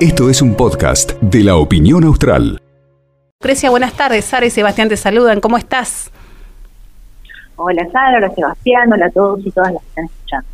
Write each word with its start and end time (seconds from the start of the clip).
Esto 0.00 0.30
es 0.30 0.42
un 0.42 0.54
podcast 0.54 1.12
de 1.20 1.42
la 1.42 1.56
opinión 1.56 2.04
austral. 2.04 2.60
Lucrecia, 3.40 3.70
buenas 3.70 3.94
tardes. 3.94 4.24
Sara 4.24 4.46
y 4.46 4.50
Sebastián 4.50 4.88
te 4.88 4.96
saludan. 4.96 5.40
¿Cómo 5.40 5.56
estás? 5.58 6.10
Hola 7.56 7.88
Sara, 7.90 8.18
hola 8.18 8.34
Sebastián, 8.34 8.92
hola 8.92 9.06
a 9.06 9.10
todos 9.10 9.40
y 9.44 9.50
todas 9.50 9.72
las 9.72 9.82
que 9.82 9.88
están 9.88 10.04
escuchando. 10.04 10.48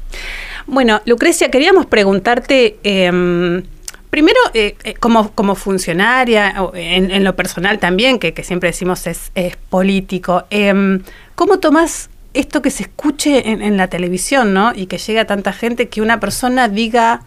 Bueno, 0.66 1.00
Lucrecia, 1.04 1.50
queríamos 1.50 1.86
preguntarte, 1.86 2.78
em, 2.84 3.64
primero, 4.10 4.38
eh, 4.54 4.76
eh, 4.84 4.94
como, 4.94 5.32
como 5.32 5.56
funcionaria, 5.56 6.54
en, 6.74 7.24
lo 7.24 7.34
personal 7.34 7.80
también, 7.80 8.20
que, 8.20 8.32
siempre 8.44 8.68
decimos 8.68 9.06
es, 9.08 9.32
político, 9.68 10.44
em, 10.50 11.02
¿cómo 11.34 11.58
tomas 11.58 12.08
esto 12.34 12.62
que 12.62 12.70
se 12.70 12.84
escuche 12.84 13.50
en, 13.50 13.62
en, 13.62 13.76
la 13.76 13.88
televisión, 13.88 14.54
¿no? 14.54 14.72
Y 14.74 14.86
que 14.86 14.98
llegue 14.98 15.20
a 15.20 15.26
tanta 15.26 15.52
gente 15.52 15.88
que 15.88 16.02
una 16.02 16.20
persona 16.20 16.68
diga 16.68 17.22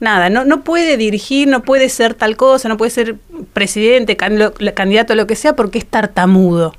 nada, 0.00 0.30
no, 0.30 0.44
no 0.44 0.60
puede 0.60 0.96
dirigir, 0.96 1.48
no 1.48 1.60
puede 1.60 1.88
ser 1.88 2.14
tal 2.14 2.36
cosa, 2.36 2.68
no 2.68 2.76
puede 2.76 2.90
ser 2.90 3.16
presidente, 3.52 4.16
candidato, 4.16 5.14
lo 5.14 5.26
que 5.26 5.34
sea, 5.34 5.54
porque 5.54 5.78
es 5.78 5.86
tartamudo. 5.86 6.72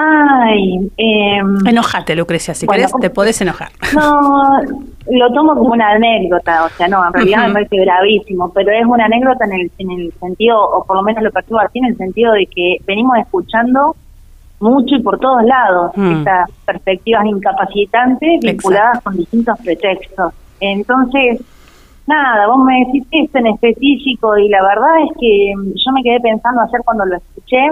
Ay, 0.00 0.92
eh, 0.96 1.40
enojate, 1.66 2.14
Lucrecia, 2.14 2.54
si 2.54 2.68
querés 2.68 2.92
te 3.00 3.10
podés 3.10 3.40
enojar. 3.40 3.70
No, 3.94 4.60
lo 5.10 5.32
tomo 5.32 5.54
como 5.54 5.72
una 5.72 5.90
anécdota, 5.92 6.66
o 6.66 6.68
sea, 6.68 6.86
no, 6.86 7.04
en 7.04 7.12
realidad 7.12 7.46
me 7.48 7.54
parece 7.54 7.76
gravísimo, 7.78 8.52
pero 8.52 8.70
es 8.70 8.84
una 8.86 9.06
anécdota 9.06 9.46
en 9.46 9.52
el, 9.52 9.72
en 9.78 9.90
el 9.90 10.12
sentido, 10.20 10.60
o 10.60 10.84
por 10.84 10.96
lo 10.96 11.02
menos 11.02 11.24
lo 11.24 11.30
percibo 11.32 11.58
así, 11.60 11.78
en 11.78 11.86
el 11.86 11.96
sentido 11.96 12.32
de 12.32 12.46
que 12.46 12.76
venimos 12.86 13.18
escuchando 13.18 13.96
mucho 14.60 14.96
y 14.96 15.02
por 15.02 15.18
todos 15.18 15.42
lados 15.44 15.92
mm. 15.96 16.18
estas 16.18 16.50
perspectivas 16.64 17.26
incapacitantes 17.26 18.40
vinculadas 18.40 19.02
con 19.02 19.16
distintos 19.16 19.58
pretextos. 19.60 20.32
Entonces, 20.60 21.40
nada, 22.06 22.46
vos 22.48 22.64
me 22.64 22.84
decís 22.86 23.06
esto 23.10 23.38
en 23.38 23.48
específico 23.48 24.36
y 24.38 24.48
la 24.48 24.62
verdad 24.62 25.02
es 25.08 25.16
que 25.20 25.52
yo 25.52 25.92
me 25.92 26.02
quedé 26.02 26.20
pensando 26.20 26.62
ayer 26.62 26.80
cuando 26.84 27.04
lo 27.04 27.16
escuché. 27.16 27.70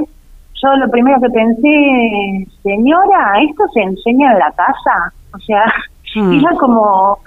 Yo 0.62 0.74
lo 0.76 0.90
primero 0.90 1.20
que 1.20 1.28
pensé, 1.28 2.48
señora, 2.62 3.40
¿esto 3.42 3.64
se 3.74 3.82
enseña 3.82 4.32
en 4.32 4.38
la 4.38 4.50
casa? 4.52 5.12
O 5.34 5.38
sea, 5.40 5.64
mm. 6.14 6.40
era 6.40 6.56
como, 6.56 7.18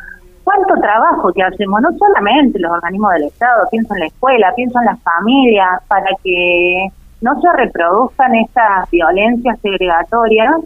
¿cuánto 0.44 0.73
trabajo 0.81 1.31
que 1.33 1.44
hacemos? 1.44 1.81
No 1.81 1.89
solamente 1.98 2.58
los 2.59 2.72
organismos 2.72 3.11
del 3.14 3.23
Estado, 3.26 3.67
pienso 3.70 3.94
en 3.94 4.00
la 4.00 4.08
escuela, 4.08 4.53
pienso 4.55 4.80
en 4.80 4.86
las 4.86 5.00
familias, 5.03 5.81
para 5.88 6.09
que 6.23 6.88
no 7.22 7.39
se 7.42 7.48
reproduzcan 7.53 8.36
estas 8.36 8.89
violencias 8.89 9.59
segregatorias. 9.62 10.62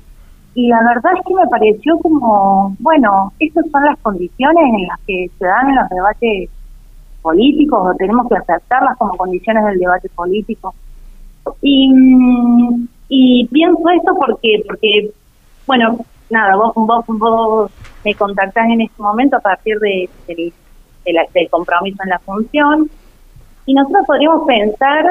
Y 0.55 0.67
la 0.67 0.79
verdad 0.83 1.13
es 1.17 1.25
que 1.25 1.33
me 1.33 1.47
pareció 1.47 1.97
como, 1.97 2.75
bueno, 2.79 3.33
estas 3.39 3.65
son 3.71 3.85
las 3.85 3.97
condiciones 3.99 4.63
en 4.63 4.87
las 4.87 4.99
que 5.07 5.27
se 5.39 5.45
dan 5.45 5.69
en 5.69 5.75
los 5.75 5.89
debates 5.89 6.49
políticos 7.23 7.79
o 7.83 7.95
tenemos 7.95 8.27
que 8.27 8.37
aceptarlas 8.37 8.97
como 8.97 9.17
condiciones 9.17 9.65
del 9.65 9.79
debate 9.79 10.09
político. 10.09 10.75
Y, 11.61 11.91
y 13.09 13.47
pienso 13.47 13.81
esto 13.89 14.15
porque, 14.15 14.63
porque 14.67 15.11
bueno, 15.65 15.97
nada, 16.29 16.55
vos, 16.55 16.73
vos, 16.75 17.05
vos 17.07 17.71
me 18.03 18.13
contactás 18.15 18.65
en 18.69 18.81
este 18.81 19.01
momento 19.01 19.37
a 19.37 19.39
partir 19.39 19.79
de, 19.79 20.09
del 20.27 21.49
compromiso 21.49 22.03
en 22.03 22.09
la 22.09 22.19
función 22.19 22.89
y 23.65 23.73
nosotros 23.73 24.05
podríamos 24.05 24.45
pensar 24.45 25.05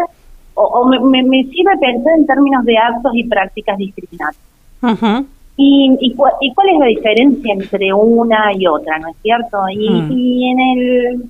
o, 0.54 0.86
me, 0.86 1.22
me, 1.22 1.44
sirve 1.44 1.76
pensar 1.80 2.14
en 2.18 2.26
términos 2.26 2.64
de 2.64 2.76
actos 2.78 3.12
y 3.14 3.24
prácticas 3.24 3.78
discriminatorias. 3.78 5.24
y, 5.56 5.96
y, 6.00 6.14
cuál 6.14 6.34
es 6.40 6.78
la 6.78 6.86
diferencia 6.86 7.54
entre 7.54 7.92
una 7.92 8.52
y 8.56 8.66
otra, 8.66 8.98
¿no 8.98 9.08
es 9.08 9.16
cierto? 9.22 9.58
Y, 9.70 9.88
mm. 9.88 10.12
y 10.12 10.50
en 10.50 10.60
el 10.60 11.24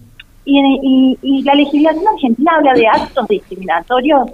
y, 0.45 1.19
y, 1.23 1.43
la 1.43 1.55
legislación 1.55 2.07
argentina 2.07 2.53
habla 2.57 2.73
de 2.75 2.87
actos 2.89 3.29
discriminatorios 3.29 4.31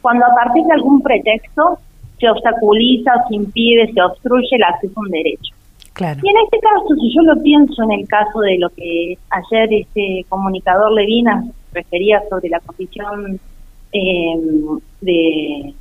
cuando 0.00 0.24
a 0.24 0.34
partir 0.34 0.64
de 0.64 0.72
algún 0.72 1.02
pretexto 1.02 1.78
se 2.18 2.28
obstaculiza 2.28 3.12
o 3.16 3.28
se 3.28 3.34
impide, 3.36 3.92
se 3.92 4.00
obstruye 4.00 4.48
el 4.52 4.62
acceso 4.62 4.94
a 4.96 5.00
un 5.00 5.10
derecho. 5.10 5.54
Claro. 5.92 6.20
Y 6.22 6.28
en 6.28 6.36
este 6.44 6.58
caso, 6.58 6.94
si 7.00 7.14
yo 7.14 7.22
lo 7.22 7.40
pienso 7.42 7.82
en 7.84 7.92
el 7.92 8.08
caso 8.08 8.40
de 8.40 8.58
lo 8.58 8.68
que 8.70 9.16
ayer 9.30 9.72
este 9.72 10.24
comunicador 10.28 10.92
Levinas 10.92 11.44
refería 11.72 12.22
sobre 12.28 12.48
la 12.48 12.60
condición 12.60 13.38
eh, 13.94 14.40
de, 15.00 15.74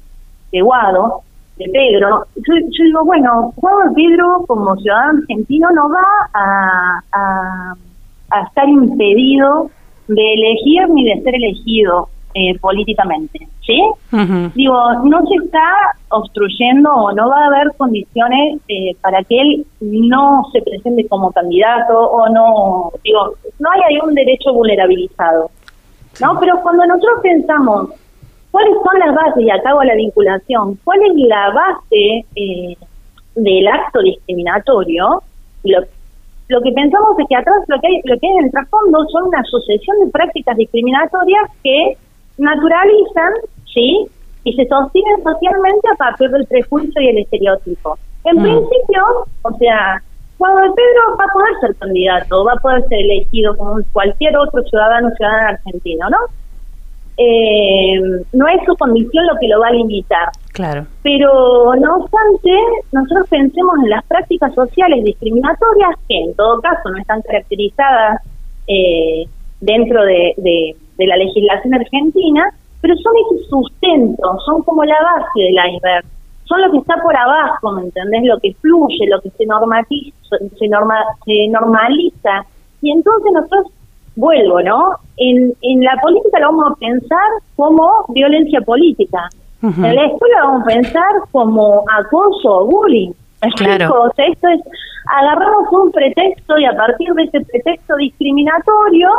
de 0.52 0.62
Guado, 0.62 1.22
de 1.58 1.66
Pedro, 1.70 2.26
yo, 2.36 2.84
digo, 2.84 3.06
bueno, 3.06 3.54
Guado 3.58 3.90
de 3.90 3.96
Pedro 3.96 4.46
como 4.48 4.76
ciudadano 4.78 5.20
argentino 5.20 5.68
no 5.72 5.90
va 5.90 6.06
a, 6.34 7.02
a, 7.12 8.44
estar 8.48 8.68
impedido 8.70 9.70
de 10.08 10.34
elegir 10.34 10.90
ni 10.90 11.06
de 11.06 11.22
ser 11.22 11.36
elegido 11.36 12.10
eh, 12.36 12.58
políticamente, 12.60 13.48
¿sí? 13.62 13.80
Digo, 14.56 14.76
no 15.04 15.26
se 15.28 15.46
está 15.46 15.64
obstruyendo 16.10 16.92
o 16.92 17.12
no 17.14 17.30
va 17.30 17.44
a 17.44 17.48
haber 17.48 17.72
condiciones 17.78 18.60
eh, 18.68 18.96
para 19.02 19.24
que 19.24 19.40
él 19.40 19.66
no 19.82 20.44
se 20.52 20.62
presente 20.62 21.08
como 21.08 21.32
candidato 21.32 21.96
o 21.96 22.28
no, 22.30 22.92
digo, 23.04 23.36
no 23.60 23.70
hay 23.72 23.82
ahí 23.88 24.00
un 24.04 24.16
derecho 24.16 24.52
vulnerabilizado, 24.54 25.52
¿no? 26.22 26.40
Pero 26.40 26.60
cuando 26.62 26.86
nosotros 26.88 27.20
pensamos 27.22 27.90
¿Cuáles 28.54 28.76
son 28.86 29.00
las 29.00 29.16
bases? 29.16 29.44
Y 29.44 29.50
acabo 29.50 29.82
la 29.82 29.96
vinculación. 29.96 30.78
¿Cuál 30.84 31.00
es 31.02 31.16
la 31.28 31.50
base 31.50 32.24
eh, 32.36 32.78
del 33.34 33.68
acto 33.68 34.00
discriminatorio? 34.00 35.24
Lo, 35.64 35.80
lo 36.50 36.62
que 36.62 36.72
pensamos 36.72 37.18
es 37.18 37.26
que 37.28 37.36
atrás 37.36 37.58
lo 37.68 37.82
que 37.82 37.88
hay, 37.88 38.02
lo 38.04 38.16
que 38.20 38.28
hay 38.28 38.34
en 38.38 38.46
el 38.46 38.52
trasfondo 38.52 39.06
son 39.12 39.24
una 39.30 39.44
sucesión 39.46 39.98
de 40.06 40.12
prácticas 40.12 40.56
discriminatorias 40.56 41.50
que 41.64 41.98
naturalizan, 42.38 43.34
¿sí? 43.74 44.06
Y 44.44 44.54
se 44.54 44.68
sostienen 44.68 45.24
socialmente 45.24 45.88
a 45.92 45.98
partir 45.98 46.30
del 46.30 46.46
prejuicio 46.46 47.02
y 47.02 47.08
el 47.08 47.18
estereotipo. 47.18 47.98
En 48.26 48.38
mm. 48.38 48.44
principio, 48.44 49.04
o 49.42 49.58
sea, 49.58 50.00
cuando 50.38 50.76
Pedro 50.76 51.18
va 51.20 51.24
a 51.24 51.34
poder 51.34 51.54
ser 51.60 51.76
candidato, 51.78 52.46
va 52.46 52.54
a 52.54 52.62
poder 52.62 52.84
ser 52.88 53.00
elegido 53.00 53.58
como 53.58 53.78
cualquier 53.94 54.38
otro 54.38 54.62
ciudadano 54.62 55.10
ciudadano 55.16 55.58
argentino, 55.58 56.08
¿no? 56.12 56.18
Eh, 57.18 58.02
no 58.34 58.48
es 58.48 58.66
su 58.66 58.76
condición 58.76 59.26
lo 59.28 59.40
que 59.40 59.48
lo 59.48 59.60
va 59.60 59.68
a 59.68 59.74
limitar. 59.74 60.30
Claro. 60.52 60.86
Pero 61.04 61.74
no 61.76 61.98
obstante, 61.98 62.52
nosotros 62.92 63.28
pensemos 63.30 63.76
en 63.84 63.90
las 63.90 64.04
prácticas 64.06 64.54
sociales 64.54 65.04
discriminatorias 65.04 65.96
que 66.08 66.18
en 66.18 66.36
todo 66.36 66.62
caso 66.62 66.90
no 66.90 66.98
están 66.98 67.22
caracterizadas 67.22 68.22
eh, 68.68 69.26
dentro 69.62 70.04
de, 70.06 70.34
de, 70.38 70.76
la 71.06 71.18
legislación 71.18 71.74
argentina, 71.74 72.44
pero 72.82 72.96
son 72.98 73.14
ese 73.18 73.46
sustento, 73.50 74.40
son 74.46 74.62
como 74.64 74.86
la 74.86 74.96
base 75.02 75.42
del 75.42 75.76
iceberg, 75.76 76.06
son 76.46 76.62
lo 76.62 76.72
que 76.72 76.78
está 76.78 76.96
por 77.02 77.16
abajo, 77.16 77.72
¿me 77.74 77.84
entendés? 77.84 78.24
Lo 78.24 78.40
que 78.40 78.54
fluye, 78.62 79.08
lo 79.08 79.20
que 79.22 79.30
se 79.32 79.46
normaliza, 79.46 80.38
se, 80.58 80.68
norma, 80.68 80.96
se 81.26 81.48
normaliza. 81.50 82.46
Y 82.82 82.92
entonces 82.92 83.32
nosotros 83.34 83.68
vuelvo, 84.16 84.62
¿no? 84.62 84.96
En, 85.18 85.54
en 85.62 85.82
la 85.82 85.96
política 86.02 86.40
lo 86.40 86.48
vamos 86.48 86.72
a 86.72 86.76
pensar 86.76 87.30
como 87.56 88.06
violencia 88.10 88.62
política. 88.62 89.30
En 89.62 89.96
la 89.96 90.06
escuela 90.08 90.40
lo 90.42 90.48
vamos 90.48 90.64
a 90.64 90.66
pensar 90.66 91.12
como 91.32 91.86
acoso 91.90 92.50
o 92.50 92.66
bullying. 92.66 93.12
Claro. 93.58 94.04
O 94.04 94.14
sea, 94.14 94.26
esto 94.28 94.48
es, 94.48 94.62
agarramos 95.20 95.68
un 95.70 95.92
pretexto 95.92 96.58
y 96.58 96.64
a 96.64 96.72
partir 96.78 97.14
de 97.14 97.24
ese 97.24 97.42
pretexto 97.42 97.98
discriminatorio, 97.98 99.10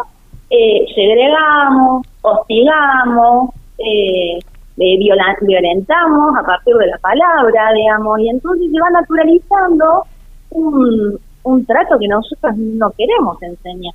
eh, 0.49 0.87
segregamos, 0.95 2.07
hostigamos, 2.23 3.51
eh, 3.77 4.39
eh 4.39 4.99
violentamos 5.43 6.37
a 6.39 6.43
partir 6.43 6.75
de 6.75 6.87
la 6.87 6.97
palabra, 6.99 7.73
digamos, 7.75 8.19
y 8.21 8.31
entonces 8.31 8.71
se 8.73 8.81
va 8.81 8.91
naturalizando 8.99 10.05
un, 10.53 11.19
un 11.43 11.67
trato 11.67 11.99
que 11.99 12.09
nosotros 12.09 12.57
no 12.57 12.91
queremos 12.97 13.43
enseñar 13.43 13.95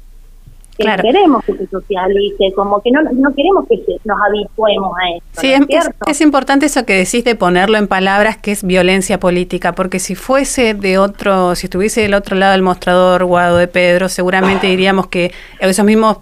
que 0.80 1.02
queremos 1.02 1.44
que 1.44 1.54
se 1.58 1.68
socialice, 1.68 2.54
como 2.56 2.82
que 2.82 2.92
no, 2.92 3.02
no 3.02 3.34
queremos 3.36 3.66
que 3.68 3.76
nos 4.06 4.18
habituemos 4.28 4.92
a 4.98 5.18
esto. 5.18 5.42
Sí, 5.42 5.54
es, 6.08 6.22
importante 6.22 6.66
eso 6.68 6.86
que 6.86 6.94
decís 6.94 7.24
de 7.24 7.36
ponerlo 7.36 7.78
en 7.78 7.88
palabras 7.88 8.38
que 8.38 8.52
es 8.52 8.64
violencia 8.64 9.20
política, 9.20 9.74
porque 9.74 10.00
si 10.00 10.16
fuese 10.16 10.74
de 10.74 10.98
otro, 10.98 11.56
si 11.56 11.68
estuviese 11.68 12.02
del 12.02 12.14
otro 12.14 12.36
lado 12.36 12.54
del 12.54 12.62
mostrador 12.62 13.26
Guado 13.26 13.58
de 13.58 13.68
Pedro, 13.68 14.10
seguramente 14.10 14.68
diríamos 14.68 15.08
que 15.08 15.32
esos 15.60 15.86
mismos 15.86 16.20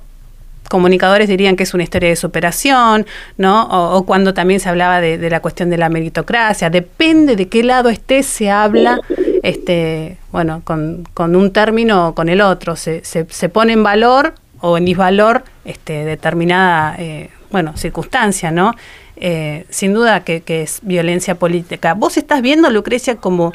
comunicadores 0.70 1.30
dirían 1.30 1.56
que 1.56 1.64
es 1.64 1.74
una 1.74 1.84
historia 1.84 2.10
de 2.10 2.16
superación, 2.16 3.06
¿no? 3.38 3.68
O, 3.70 4.06
cuando 4.06 4.34
también 4.34 4.60
se 4.60 4.70
hablaba 4.70 5.00
de, 5.00 5.30
la 5.30 5.40
cuestión 5.40 5.70
de 5.70 5.78
la 5.78 5.90
meritocracia, 5.90 6.70
depende 6.70 7.36
de 7.36 7.48
qué 7.48 7.64
lado 7.64 7.90
esté, 7.90 8.24
se 8.24 8.50
habla, 8.50 9.00
este, 9.44 10.18
bueno, 10.32 10.62
con, 10.64 11.08
con 11.14 11.36
un 11.36 11.52
término 11.52 12.10
o 12.10 12.16
con 12.16 12.28
el 12.28 12.42
otro, 12.42 12.76
se, 12.76 13.04
se, 13.06 13.26
se 13.30 13.50
pone 13.50 13.74
en 13.74 13.84
valor 13.84 14.34
o 14.62 14.78
en 14.78 14.86
disvalor 14.86 15.44
este, 15.66 16.06
determinada 16.06 16.96
eh, 16.98 17.30
bueno, 17.52 17.76
circunstancia, 17.78 18.52
¿no? 18.52 18.74
Eh, 19.16 19.66
sin 19.70 19.94
duda 19.94 20.24
que, 20.24 20.44
es 20.48 20.80
violencia 20.84 21.36
política. 21.36 21.94
¿Vos 21.94 22.18
estás 22.18 22.42
viendo, 22.42 22.70
Lucrecia, 22.70 23.16
como, 23.16 23.54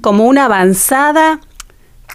como 0.00 0.26
una 0.26 0.46
avanzada 0.46 1.40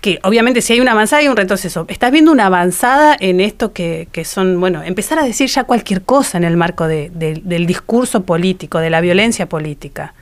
que 0.01 0.19
obviamente 0.23 0.61
si 0.61 0.73
hay 0.73 0.79
una 0.79 0.93
avanzada 0.93 1.21
hay 1.21 1.27
un 1.27 1.35
retroceso. 1.35 1.85
¿Estás 1.89 2.11
viendo 2.11 2.31
una 2.31 2.45
avanzada 2.45 3.17
en 3.19 3.41
esto 3.41 3.73
que, 3.73 4.07
que 4.11 4.23
son, 4.23 4.59
bueno, 4.59 4.81
empezar 4.81 5.19
a 5.19 5.23
decir 5.23 5.49
ya 5.49 5.65
cualquier 5.65 6.03
cosa 6.03 6.37
en 6.37 6.45
el 6.45 6.55
marco 6.55 6.87
de, 6.87 7.09
del 7.09 7.65
discurso 7.65 8.23
político, 8.23 8.79
de 8.79 8.89
la 8.89 9.01
violencia 9.01 9.47
política? 9.47 10.13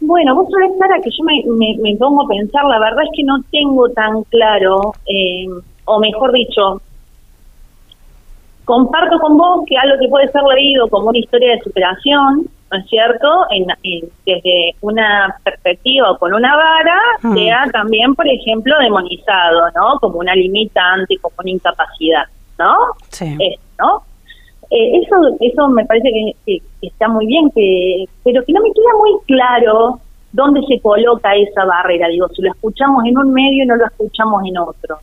Bueno, 0.00 0.34
vos 0.34 0.48
sabés, 0.50 0.76
Sara, 0.78 1.00
que 1.00 1.10
yo 1.10 1.22
me, 1.22 1.76
me, 1.80 1.96
pongo 1.96 2.24
a 2.24 2.28
pensar, 2.28 2.64
la 2.64 2.80
verdad 2.80 3.04
es 3.04 3.10
que 3.16 3.22
no 3.22 3.40
tengo 3.52 3.88
tan 3.90 4.24
claro, 4.24 4.94
eh, 5.06 5.46
o 5.84 5.98
mejor 6.00 6.32
dicho, 6.32 6.80
comparto 8.64 9.18
con 9.18 9.36
vos 9.36 9.64
que 9.66 9.76
algo 9.76 9.96
que 10.00 10.08
puede 10.08 10.28
ser 10.28 10.42
leído 10.42 10.88
como 10.88 11.08
una 11.08 11.18
historia 11.18 11.52
de 11.52 11.60
superación, 11.60 12.46
¿no 12.70 12.78
es 12.78 12.86
cierto? 12.88 13.28
En, 13.50 13.66
desde 14.24 14.74
una 14.80 15.36
perspectiva 15.44 16.12
o 16.12 16.18
con 16.18 16.32
una 16.32 16.56
vara, 16.56 16.98
hmm. 17.22 17.34
sea 17.34 17.64
también, 17.72 18.14
por 18.14 18.26
ejemplo, 18.26 18.74
demonizado, 18.80 19.70
¿no? 19.74 19.98
Como 20.00 20.18
una 20.18 20.34
limitante, 20.34 21.16
como 21.18 21.34
una 21.38 21.50
incapacidad, 21.50 22.24
¿no? 22.58 22.74
Sí. 23.10 23.36
¿no? 23.78 24.02
Eh, 24.70 25.02
eso, 25.02 25.16
eso 25.40 25.68
me 25.68 25.84
parece 25.84 26.08
que, 26.46 26.62
está 26.80 27.06
muy 27.08 27.26
bien, 27.26 27.50
que 27.50 28.06
pero 28.24 28.42
que 28.42 28.54
no 28.54 28.62
me 28.62 28.72
queda 28.72 28.98
muy 28.98 29.20
claro 29.26 30.00
dónde 30.32 30.62
se 30.66 30.80
coloca 30.80 31.36
esa 31.36 31.66
barrera. 31.66 32.08
Digo, 32.08 32.26
si 32.28 32.40
lo 32.40 32.50
escuchamos 32.52 33.04
en 33.04 33.18
un 33.18 33.34
medio 33.34 33.64
y 33.64 33.66
no 33.66 33.76
lo 33.76 33.84
escuchamos 33.84 34.42
en 34.46 34.56
otro. 34.56 34.98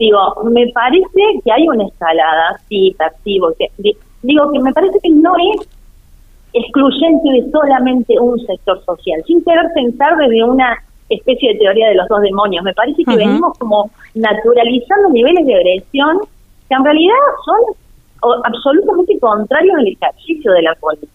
Digo, 0.00 0.18
me 0.44 0.66
parece 0.72 1.04
que 1.44 1.52
hay 1.52 1.68
una 1.68 1.84
escalada, 1.84 2.58
sí, 2.70 2.96
percibo. 2.96 3.52
Que, 3.58 3.70
digo 4.22 4.50
que 4.50 4.58
me 4.60 4.72
parece 4.72 4.98
que 4.98 5.10
no 5.10 5.34
es 5.36 5.68
excluyente 6.54 7.28
de 7.30 7.50
solamente 7.50 8.18
un 8.18 8.40
sector 8.46 8.82
social, 8.86 9.22
sin 9.26 9.44
querer 9.44 9.66
pensar 9.74 10.16
desde 10.16 10.42
una 10.42 10.74
especie 11.10 11.52
de 11.52 11.58
teoría 11.58 11.88
de 11.90 11.96
los 11.96 12.08
dos 12.08 12.22
demonios. 12.22 12.64
Me 12.64 12.72
parece 12.72 13.04
que 13.04 13.14
venimos 13.14 13.58
como 13.58 13.90
naturalizando 14.14 15.10
niveles 15.10 15.46
de 15.46 15.54
agresión 15.54 16.20
que 16.66 16.74
en 16.74 16.84
realidad 16.84 17.16
son 17.44 18.40
absolutamente 18.44 19.18
contrarios 19.18 19.76
al 19.76 19.86
ejercicio 19.86 20.52
de 20.52 20.62
la 20.62 20.74
política. 20.76 21.12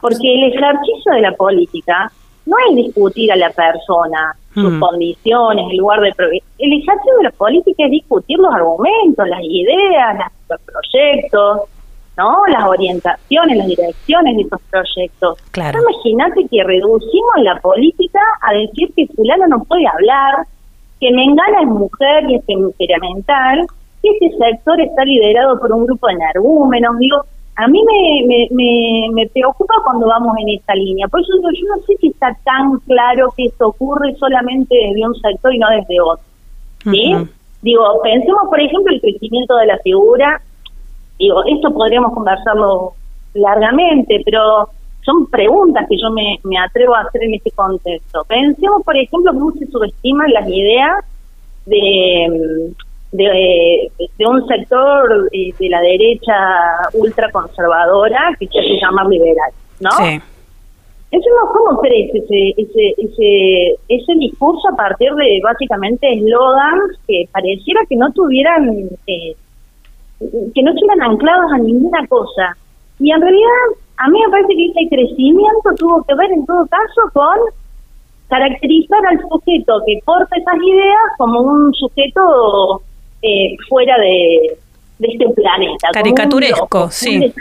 Porque 0.00 0.34
el 0.34 0.52
ejercicio 0.52 1.14
de 1.14 1.22
la 1.22 1.32
política 1.32 2.12
no 2.46 2.56
es 2.70 2.76
discutir 2.76 3.32
a 3.32 3.36
la 3.36 3.50
persona, 3.50 4.36
sus 4.60 4.72
hmm. 4.72 4.80
condiciones, 4.80 5.66
el 5.70 5.76
lugar 5.78 6.00
de... 6.00 6.12
El 6.58 6.72
ejercicio 6.72 7.16
de 7.18 7.24
la 7.24 7.30
política 7.30 7.84
es 7.84 7.90
discutir 7.90 8.38
los 8.38 8.52
argumentos, 8.52 9.28
las 9.28 9.42
ideas, 9.42 10.30
los 10.48 10.60
proyectos, 10.60 11.68
¿no? 12.16 12.46
Las 12.48 12.64
orientaciones, 12.66 13.56
las 13.56 13.66
direcciones 13.66 14.36
de 14.36 14.42
esos 14.42 14.60
proyectos. 14.70 15.38
Claro. 15.52 15.78
Imagínate 15.80 16.46
que 16.48 16.64
reducimos 16.64 17.34
la 17.42 17.60
política 17.60 18.20
a 18.42 18.52
decir 18.54 18.92
que 18.94 19.06
fulano 19.14 19.46
no 19.46 19.64
puede 19.64 19.86
hablar, 19.86 20.44
que 21.00 21.12
Mengana 21.12 21.62
es 21.62 21.68
mujer 21.68 22.24
y 22.28 22.34
es 22.34 22.46
temperamental, 22.46 23.66
que 24.02 24.10
ese 24.10 24.36
sector 24.36 24.80
está 24.80 25.04
liderado 25.04 25.60
por 25.60 25.72
un 25.72 25.86
grupo 25.86 26.08
de 26.08 26.14
energúmenos, 26.14 26.98
digo, 26.98 27.24
a 27.60 27.66
mí 27.66 27.80
me, 27.84 28.48
me, 28.52 29.08
me, 29.12 29.26
preocupa 29.30 29.74
cuando 29.82 30.06
vamos 30.06 30.32
en 30.38 30.50
esta 30.50 30.76
línea. 30.76 31.08
Por 31.08 31.20
eso 31.20 31.32
yo 31.42 31.66
no 31.74 31.82
sé 31.82 31.96
si 32.00 32.06
está 32.06 32.32
tan 32.44 32.78
claro 32.86 33.34
que 33.36 33.46
esto 33.46 33.66
ocurre 33.66 34.14
solamente 34.14 34.76
desde 34.76 35.04
un 35.04 35.14
sector 35.16 35.52
y 35.52 35.58
no 35.58 35.66
desde 35.68 36.00
otro. 36.00 36.24
¿sí? 36.84 37.16
Digo, 37.62 37.82
pensemos, 38.00 38.42
por 38.48 38.60
ejemplo, 38.60 38.94
el 38.94 39.00
crecimiento 39.00 39.56
de 39.56 39.66
la 39.66 39.78
figura. 39.78 40.40
Digo, 41.18 41.42
esto 41.46 41.74
podríamos 41.74 42.12
conversarlo 42.12 42.92
largamente, 43.34 44.22
pero 44.24 44.68
son 45.00 45.26
preguntas 45.26 45.84
que 45.88 45.96
yo 46.00 46.12
me, 46.12 46.38
me 46.44 46.58
atrevo 46.58 46.94
a 46.94 47.00
hacer 47.00 47.24
en 47.24 47.34
este 47.34 47.50
contexto. 47.50 48.24
Pensemos, 48.28 48.84
por 48.84 48.96
ejemplo, 48.96 49.32
cómo 49.32 49.50
se 49.54 49.66
subestiman 49.66 50.32
las 50.32 50.48
ideas 50.48 51.04
de 51.66 52.72
de, 53.12 53.90
de 54.18 54.26
un 54.26 54.46
sector 54.46 55.28
eh, 55.32 55.52
de 55.58 55.68
la 55.68 55.80
derecha 55.80 56.34
ultraconservadora 56.94 58.36
que 58.38 58.46
se 58.46 58.58
hace 58.58 58.80
llamar 58.80 59.06
liberal, 59.06 59.50
¿no? 59.80 59.90
Sí. 59.90 60.20
Eso 61.10 61.24
no, 61.40 61.52
¿cómo 61.52 61.80
crees 61.80 62.14
ese, 62.14 62.50
ese, 62.58 62.94
ese, 62.98 63.78
ese 63.88 64.14
discurso 64.18 64.68
a 64.68 64.76
partir 64.76 65.10
de 65.14 65.40
básicamente 65.42 66.12
eslogans 66.12 66.98
que 67.06 67.26
pareciera 67.32 67.80
que 67.88 67.96
no 67.96 68.12
tuvieran, 68.12 68.90
eh, 69.06 69.34
que 70.20 70.62
no 70.62 70.70
estuvieran 70.70 71.10
anclados 71.10 71.50
a 71.52 71.58
ninguna 71.58 72.06
cosa? 72.08 72.54
Y 72.98 73.10
en 73.10 73.22
realidad, 73.22 73.64
a 73.96 74.08
mí 74.10 74.20
me 74.20 74.30
parece 74.30 74.54
que 74.54 74.66
ese 74.66 74.88
crecimiento 74.90 75.70
tuvo 75.78 76.02
que 76.02 76.14
ver 76.14 76.30
en 76.30 76.44
todo 76.44 76.66
caso 76.66 77.10
con 77.14 77.38
caracterizar 78.28 79.06
al 79.06 79.20
sujeto 79.20 79.80
que 79.86 80.00
porta 80.04 80.36
esas 80.36 80.56
ideas 80.62 81.08
como 81.16 81.40
un 81.40 81.72
sujeto 81.72 82.82
eh, 83.22 83.56
fuera 83.68 83.96
de, 83.98 84.56
este 85.00 85.28
planeta. 85.30 85.88
Caricaturesco, 85.92 86.90
sí. 86.90 87.32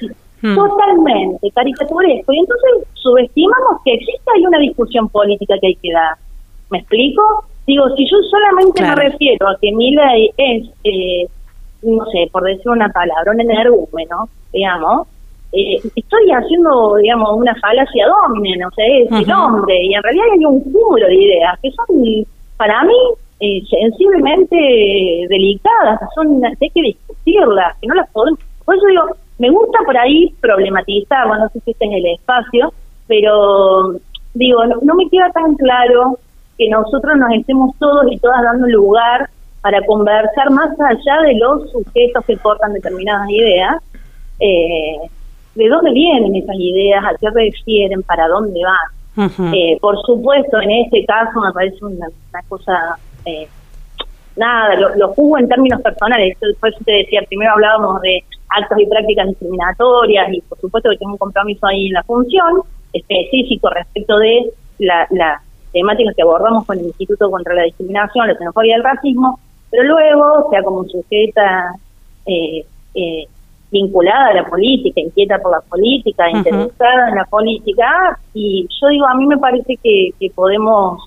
Hmm. 0.41 0.56
Totalmente, 0.56 1.50
caricaturesco. 1.51 2.33
Y 2.33 2.39
entonces 2.39 2.88
subestimamos 2.94 3.81
que 3.83 3.94
existe 3.94 4.31
ahí 4.35 4.45
una 4.45 4.59
discusión 4.59 5.09
política 5.09 5.56
que 5.59 5.68
hay 5.68 5.75
que 5.75 5.91
dar. 5.91 6.15
¿Me 6.69 6.79
explico? 6.79 7.45
Digo, 7.65 7.83
si 7.95 8.06
yo 8.09 8.18
solamente 8.29 8.81
me 8.81 8.95
refiero 8.95 9.50
a 9.50 9.57
que 9.59 9.71
mi 9.74 9.94
ley 9.94 10.29
es, 10.38 10.69
eh, 10.83 11.27
no 11.81 12.06
sé, 12.06 12.30
por 12.31 12.44
decir 12.44 12.69
una 12.69 12.89
palabra, 12.89 13.31
un 13.31 13.41
energúmeno, 13.41 14.30
digamos, 14.53 15.07
eh, 15.51 15.75
estoy 15.95 16.31
haciendo, 16.31 16.95
digamos, 16.95 17.30
una 17.35 17.56
falacia 17.56 18.06
domine, 18.07 18.57
no 18.57 18.69
sé, 18.71 18.83
es 19.03 19.12
el 19.12 19.31
hombre, 19.31 19.77
y 19.81 19.94
en 19.94 20.03
realidad 20.03 20.25
hay 20.33 20.45
un 20.45 20.62
cúmulo 20.62 21.07
de 21.07 21.15
ideas 21.15 21.59
que 21.62 21.71
son, 21.71 21.85
para 22.57 22.83
mí, 22.83 22.94
eh, 23.39 23.61
sensiblemente 23.69 24.55
delicadas, 25.29 25.99
son 26.15 26.43
hay 26.43 26.69
que 26.69 26.81
discutirlas, 26.81 27.77
que 27.79 27.87
no 27.87 27.95
las 27.95 28.09
podemos. 28.09 28.39
Por 28.65 28.75
eso 28.75 28.87
digo, 28.87 29.03
me 29.37 29.49
gusta 29.49 29.79
por 29.85 29.97
ahí 29.97 30.33
problematizar, 30.41 31.27
bueno, 31.27 31.43
no 31.43 31.49
sé 31.49 31.59
si 31.59 31.71
este 31.71 31.85
es 31.85 31.91
el 31.93 32.05
espacio, 32.13 32.73
pero 33.07 33.93
digo, 34.33 34.65
no, 34.65 34.95
me 34.95 35.09
queda 35.09 35.31
tan 35.31 35.55
claro 35.55 36.17
que 36.57 36.69
nosotros 36.69 37.17
nos 37.17 37.31
estemos 37.33 37.75
todos 37.77 38.05
y 38.11 38.17
todas 38.17 38.41
dando 38.41 38.67
lugar 38.67 39.29
para 39.61 39.85
conversar 39.85 40.49
más 40.49 40.69
allá 40.79 41.21
de 41.27 41.35
los 41.35 41.69
sujetos 41.71 42.25
que 42.25 42.37
portan 42.37 42.73
determinadas 42.73 43.29
ideas, 43.29 43.75
eh, 44.39 44.97
de 45.55 45.69
dónde 45.69 45.91
vienen 45.91 46.35
esas 46.35 46.55
ideas, 46.57 47.03
a 47.03 47.15
qué 47.19 47.29
refieren, 47.29 48.01
para 48.03 48.27
dónde 48.27 48.59
van. 48.63 49.53
eh, 49.53 49.77
por 49.81 49.99
supuesto, 50.03 50.61
en 50.61 50.71
este 50.71 51.05
caso 51.05 51.39
me 51.39 51.51
parece 51.51 51.83
una 51.83 52.07
cosa 52.47 52.97
eh, 53.25 53.47
nada, 54.35 54.75
lo, 54.75 54.95
lo, 54.95 55.09
juzgo 55.09 55.37
en 55.37 55.47
términos 55.47 55.81
personales. 55.81 56.37
Eso 56.39 56.77
te 56.85 56.92
decía, 56.92 57.21
primero 57.27 57.53
hablábamos 57.53 58.01
de 58.01 58.23
actos 58.49 58.80
y 58.80 58.85
prácticas 58.85 59.27
discriminatorias 59.27 60.33
y 60.33 60.42
por 60.42 60.59
supuesto 60.59 60.89
que 60.89 60.97
tengo 60.97 61.13
un 61.13 61.18
compromiso 61.18 61.68
ahí 61.68 61.87
en 61.87 61.94
la 61.94 62.03
función 62.03 62.61
específico 62.94 63.69
respecto 63.69 64.18
de 64.18 64.51
la, 64.80 65.07
la 65.11 65.42
temática 65.73 66.11
que 66.15 66.21
abordamos 66.21 66.65
con 66.65 66.80
el 66.80 66.85
Instituto 66.85 67.30
contra 67.30 67.53
la 67.53 67.63
Discriminación, 67.63 68.27
la 68.27 68.35
Xenofobia 68.35 68.71
y 68.71 68.77
el 68.77 68.83
Racismo, 68.83 69.39
pero 69.69 69.83
luego, 69.83 70.49
sea 70.49 70.63
como 70.63 70.83
sujeta 70.85 71.73
eh, 72.25 72.65
eh, 72.95 73.27
vinculada 73.69 74.27
a 74.27 74.33
la 74.33 74.45
política, 74.45 75.01
inquieta 75.01 75.39
por 75.39 75.51
la 75.51 75.61
política, 75.61 76.30
interesada 76.30 77.09
en 77.09 77.15
la 77.15 77.25
política, 77.25 78.18
y 78.33 78.68
yo 78.81 78.87
digo, 78.87 79.06
a 79.07 79.15
mí 79.15 79.27
me 79.27 79.37
parece 79.37 79.75
que, 79.83 80.11
que 80.19 80.30
podemos 80.31 81.06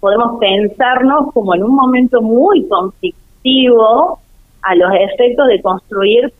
podemos 0.00 0.38
pensarnos 0.38 1.32
como 1.32 1.54
en 1.54 1.64
un 1.64 1.74
momento 1.74 2.22
muy 2.22 2.66
conflictivo 2.68 4.18
a 4.62 4.74
los 4.74 4.90
efectos 4.94 5.46
de 5.48 5.62
construir 5.62 6.32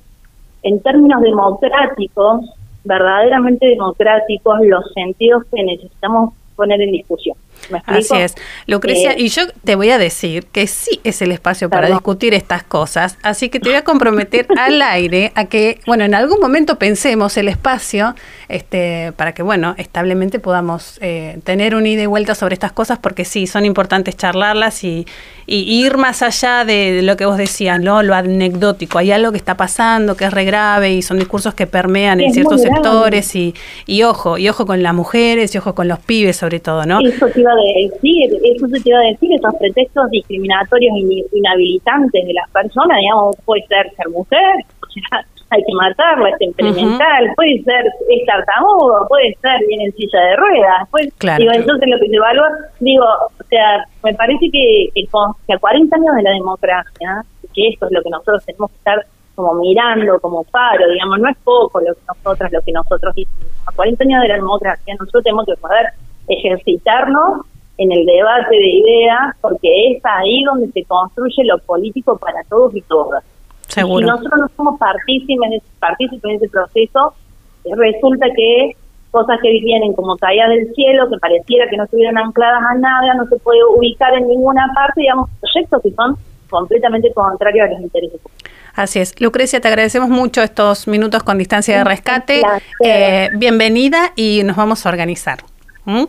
en 0.62 0.80
términos 0.80 1.20
democráticos, 1.22 2.44
verdaderamente 2.84 3.66
democráticos, 3.66 4.58
los 4.62 4.92
sentidos 4.92 5.44
que 5.52 5.62
necesitamos 5.62 6.34
poner 6.56 6.80
en 6.80 6.92
discusión. 6.92 7.36
Así 7.84 8.16
es. 8.16 8.34
Lucrecia, 8.66 9.12
eh, 9.12 9.16
y 9.18 9.28
yo 9.28 9.42
te 9.64 9.74
voy 9.74 9.90
a 9.90 9.98
decir 9.98 10.46
que 10.46 10.66
sí 10.66 11.00
es 11.04 11.22
el 11.22 11.32
espacio 11.32 11.68
para 11.68 11.88
discutir 11.88 12.34
estas 12.34 12.62
cosas, 12.62 13.18
así 13.22 13.48
que 13.48 13.60
te 13.60 13.68
voy 13.68 13.76
a 13.76 13.84
comprometer 13.84 14.46
al 14.58 14.80
aire 14.82 15.32
a 15.34 15.46
que, 15.46 15.80
bueno, 15.86 16.04
en 16.04 16.14
algún 16.14 16.40
momento 16.40 16.78
pensemos 16.78 17.36
el 17.36 17.48
espacio 17.48 18.14
este, 18.48 19.12
para 19.16 19.32
que, 19.32 19.42
bueno, 19.42 19.74
establemente 19.78 20.38
podamos 20.38 20.98
eh, 21.00 21.38
tener 21.44 21.74
un 21.74 21.86
ida 21.86 22.02
y 22.02 22.06
vuelta 22.06 22.34
sobre 22.34 22.54
estas 22.54 22.72
cosas, 22.72 22.98
porque 22.98 23.24
sí, 23.24 23.46
son 23.46 23.64
importantes 23.64 24.16
charlarlas 24.16 24.84
y, 24.84 25.06
ir 25.48 25.96
más 25.96 26.22
allá 26.22 26.64
de 26.64 27.02
lo 27.02 27.16
que 27.16 27.24
vos 27.24 27.36
decías, 27.36 27.80
¿no? 27.80 28.02
Lo 28.02 28.16
anecdótico. 28.16 28.98
Hay 28.98 29.12
algo 29.12 29.30
que 29.30 29.38
está 29.38 29.56
pasando, 29.56 30.16
que 30.16 30.24
es 30.24 30.32
re 30.32 30.44
grave 30.44 30.92
y 30.92 31.02
son 31.02 31.20
discursos 31.20 31.54
que 31.54 31.68
permean 31.68 32.20
en 32.20 32.32
ciertos 32.32 32.62
sectores 32.62 33.32
y, 33.36 33.54
y 33.86 34.02
ojo, 34.02 34.38
y 34.38 34.48
ojo 34.48 34.66
con 34.66 34.82
las 34.82 34.92
mujeres 34.92 35.54
y 35.54 35.58
ojo 35.58 35.72
con 35.76 35.86
los 35.86 36.00
pibes 36.00 36.36
sobre 36.36 36.58
todo, 36.58 36.84
¿no? 36.84 36.98
Iba 37.46 37.52
a 37.52 37.92
decir, 37.92 38.30
eso 38.42 38.68
se 38.68 38.80
te 38.80 38.88
iba 38.88 38.98
a 38.98 39.02
decir, 39.02 39.32
esos 39.32 39.54
pretextos 39.56 40.10
discriminatorios 40.10 40.94
inhabilitantes 41.32 42.26
de 42.26 42.34
las 42.34 42.50
personas, 42.50 42.98
digamos, 42.98 43.36
puede 43.44 43.66
ser 43.66 43.90
ser 43.96 44.08
mujer, 44.10 44.54
o 44.82 44.90
sea, 44.90 45.24
hay 45.50 45.62
que 45.62 45.74
matarla, 45.74 46.30
es 46.30 46.38
temperamental, 46.38 47.32
puede 47.36 47.62
ser 47.62 47.86
es 48.08 48.26
tartamudo, 48.26 49.06
puede 49.08 49.32
ser 49.40 49.64
bien 49.68 49.80
en 49.82 49.92
silla 49.92 50.20
de 50.20 50.36
ruedas, 50.36 50.88
pues 50.90 51.08
digo, 51.38 51.52
entonces 51.54 51.88
lo 51.88 51.98
que 52.00 52.08
se 52.08 52.16
evalúa, 52.16 52.50
digo, 52.80 53.04
o 53.04 53.44
sea, 53.48 53.84
me 54.02 54.12
parece 54.14 54.50
que, 54.50 54.88
que, 54.94 55.06
que 55.46 55.52
a 55.52 55.58
40 55.58 55.96
años 55.96 56.16
de 56.16 56.22
la 56.22 56.30
democracia, 56.30 57.22
que 57.54 57.68
esto 57.68 57.86
es 57.86 57.92
lo 57.92 58.02
que 58.02 58.10
nosotros 58.10 58.44
tenemos 58.44 58.70
que 58.70 58.76
estar 58.78 59.06
como 59.36 59.54
mirando, 59.54 60.18
como 60.20 60.42
paro, 60.44 60.88
digamos, 60.88 61.20
no 61.20 61.28
es 61.28 61.36
poco 61.44 61.80
lo 61.80 61.94
que 61.94 62.00
nosotros, 62.08 62.52
lo 62.52 62.60
que 62.62 62.72
nosotros 62.72 63.14
hicimos. 63.16 63.46
A 63.66 63.72
40 63.72 64.02
años 64.04 64.22
de 64.22 64.28
la 64.28 64.34
democracia, 64.34 64.94
nosotros 64.98 65.22
tenemos 65.22 65.46
que 65.46 65.56
poder 65.56 65.86
ejercitarnos 66.28 67.46
en 67.78 67.92
el 67.92 68.06
debate 68.06 68.56
de 68.56 68.68
ideas, 68.68 69.36
porque 69.40 69.68
es 69.90 70.02
ahí 70.04 70.42
donde 70.44 70.70
se 70.72 70.84
construye 70.84 71.44
lo 71.44 71.58
político 71.58 72.16
para 72.16 72.42
todos 72.48 72.74
y 72.74 72.80
todas. 72.82 73.22
Seguro. 73.68 73.98
Si 73.98 74.10
nosotros 74.10 74.40
no 74.40 74.48
somos 74.56 74.78
partícipes, 74.78 75.62
partícipes 75.78 76.22
de 76.22 76.34
ese 76.36 76.48
proceso, 76.48 77.14
resulta 77.64 78.26
que 78.34 78.72
cosas 79.10 79.38
que 79.42 79.50
vienen 79.50 79.92
como 79.94 80.16
caídas 80.16 80.50
del 80.50 80.74
cielo, 80.74 81.08
que 81.10 81.18
pareciera 81.18 81.68
que 81.68 81.76
no 81.76 81.84
estuvieran 81.84 82.18
ancladas 82.18 82.62
a 82.70 82.74
nada, 82.74 83.14
no 83.14 83.26
se 83.26 83.36
puede 83.38 83.60
ubicar 83.76 84.14
en 84.14 84.28
ninguna 84.28 84.70
parte, 84.74 85.00
digamos, 85.00 85.30
proyectos 85.40 85.82
que 85.82 85.90
son 85.92 86.16
completamente 86.48 87.12
contrarios 87.12 87.68
a 87.68 87.72
los 87.72 87.80
intereses 87.80 88.20
Así 88.74 88.98
es. 88.98 89.18
Lucrecia, 89.20 89.58
te 89.60 89.68
agradecemos 89.68 90.10
mucho 90.10 90.42
estos 90.42 90.86
minutos 90.86 91.22
con 91.22 91.38
distancia 91.38 91.78
de 91.78 91.84
rescate. 91.84 92.42
Eh, 92.84 93.30
bienvenida 93.34 94.12
y 94.16 94.42
nos 94.44 94.54
vamos 94.54 94.84
a 94.84 94.90
organizar. 94.90 95.38
¿Mm? 95.86 96.04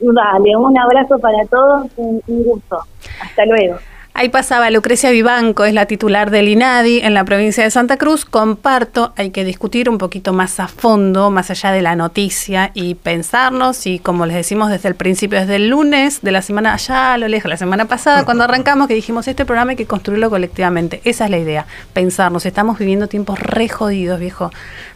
Vale, 0.00 0.56
un 0.56 0.78
abrazo 0.78 1.18
para 1.18 1.44
todos, 1.50 1.86
un 1.96 2.22
gusto. 2.26 2.78
Hasta 3.20 3.44
luego. 3.44 3.76
Ahí 4.12 4.28
pasaba 4.28 4.70
Lucrecia 4.70 5.10
Vivanco, 5.12 5.64
es 5.64 5.72
la 5.72 5.86
titular 5.86 6.30
del 6.30 6.48
INADI 6.48 7.00
en 7.00 7.14
la 7.14 7.24
provincia 7.24 7.62
de 7.62 7.70
Santa 7.70 7.96
Cruz. 7.96 8.24
Comparto, 8.24 9.12
hay 9.16 9.30
que 9.30 9.44
discutir 9.44 9.88
un 9.88 9.98
poquito 9.98 10.32
más 10.32 10.58
a 10.58 10.68
fondo, 10.68 11.30
más 11.30 11.50
allá 11.50 11.70
de 11.70 11.80
la 11.80 11.94
noticia 11.94 12.70
y 12.74 12.96
pensarnos. 12.96 13.86
Y 13.86 13.98
como 13.98 14.26
les 14.26 14.36
decimos 14.36 14.68
desde 14.68 14.88
el 14.88 14.94
principio, 14.96 15.40
desde 15.40 15.56
el 15.56 15.68
lunes 15.68 16.22
de 16.22 16.32
la 16.32 16.42
semana, 16.42 16.74
allá 16.74 17.14
a 17.14 17.18
lo 17.18 17.28
lejos, 17.28 17.48
la 17.48 17.56
semana 17.56 17.86
pasada, 17.86 18.24
cuando 18.24 18.44
arrancamos, 18.44 18.88
que 18.88 18.94
dijimos 18.94 19.26
este 19.28 19.44
programa 19.44 19.70
hay 19.70 19.76
que 19.76 19.86
construirlo 19.86 20.28
colectivamente. 20.28 21.00
Esa 21.04 21.26
es 21.26 21.30
la 21.30 21.38
idea, 21.38 21.66
pensarnos. 21.92 22.44
Estamos 22.44 22.78
viviendo 22.78 23.06
tiempos 23.06 23.38
re 23.38 23.68
jodidos, 23.68 24.18
viejo. 24.18 24.50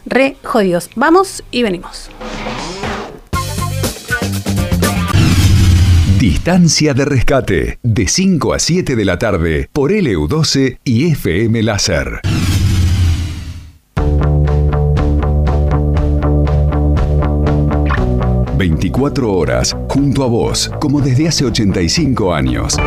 Re 0.05 0.35
jodidos. 0.43 0.89
Vamos 0.95 1.43
y 1.51 1.63
venimos. 1.63 2.11
Distancia 6.19 6.93
de 6.93 7.03
rescate, 7.03 7.77
de 7.83 8.07
5 8.07 8.53
a 8.53 8.59
7 8.59 8.95
de 8.95 9.03
la 9.03 9.19
tarde, 9.19 9.69
por 9.73 9.91
LU12 9.91 10.79
y 10.85 11.11
FM 11.11 11.61
Láser. 11.61 12.21
...24 18.57 19.23
horas, 19.29 19.75
junto 19.89 20.23
a 20.23 20.27
vos, 20.27 20.71
como 20.79 21.01
desde 21.01 21.27
hace 21.27 21.43
85 21.43 22.33
años. 22.33 22.77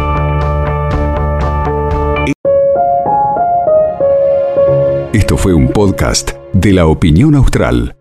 Esto 5.13 5.37
fue 5.37 5.53
un 5.53 5.69
podcast 5.69 6.31
de 6.55 6.73
La 6.73 6.87
Opinión 6.87 7.35
Austral. 7.35 7.98